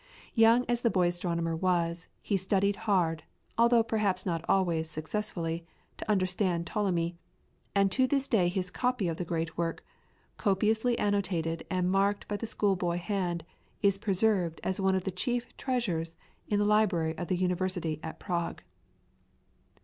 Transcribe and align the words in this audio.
Young 0.33 0.65
as 0.67 0.81
the 0.81 0.89
boy 0.89 1.09
astronomer 1.09 1.55
was, 1.55 2.07
he 2.23 2.35
studied 2.35 2.75
hard, 2.89 3.21
although 3.55 3.83
perhaps 3.83 4.25
not 4.25 4.43
always 4.49 4.89
successfully, 4.89 5.63
to 5.97 6.09
understand 6.09 6.65
Ptolemy, 6.65 7.19
and 7.75 7.91
to 7.91 8.07
this 8.07 8.27
day 8.27 8.47
his 8.49 8.71
copy 8.71 9.07
of 9.07 9.17
the 9.17 9.23
great 9.25 9.59
work, 9.59 9.85
copiously 10.37 10.97
annotated 10.97 11.67
and 11.69 11.91
marked 11.91 12.27
by 12.27 12.35
the 12.37 12.47
schoolboy 12.47 12.97
hand, 12.97 13.45
is 13.83 13.99
preserved 13.99 14.59
as 14.63 14.79
one 14.81 14.95
of 14.95 15.03
the 15.03 15.11
chief 15.11 15.55
treasures 15.55 16.15
in 16.47 16.57
the 16.57 16.65
library 16.65 17.15
of 17.15 17.27
the 17.27 17.37
University 17.37 17.99
at 18.01 18.17
Prague. 18.19 18.63